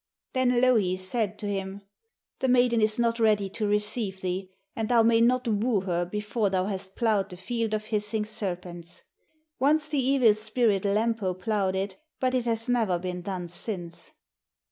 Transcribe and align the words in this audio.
Then 0.33 0.61
Louhi 0.61 0.97
said 0.97 1.37
to 1.37 1.45
him: 1.47 1.83
'The 2.39 2.47
maiden 2.47 2.81
is 2.81 2.97
not 2.97 3.19
ready 3.19 3.49
to 3.51 3.67
receive 3.67 4.21
thee, 4.21 4.49
and 4.75 4.89
thou 4.89 5.03
may 5.03 5.21
not 5.21 5.47
woo 5.47 5.81
her 5.81 6.05
before 6.05 6.49
thou 6.49 6.65
hast 6.65 6.95
ploughed 6.95 7.29
the 7.29 7.37
field 7.37 7.75
of 7.75 7.85
hissing 7.85 8.25
serpents. 8.25 9.03
Once 9.59 9.89
the 9.89 10.03
evil 10.03 10.33
spirit 10.33 10.85
Lempo 10.85 11.35
ploughed 11.39 11.75
it, 11.75 11.97
but 12.19 12.33
it 12.33 12.45
has 12.45 12.67
never 12.67 12.97
been 12.97 13.21
done 13.21 13.47
since.' 13.47 14.13